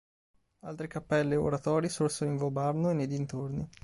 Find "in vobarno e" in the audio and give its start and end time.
2.31-2.93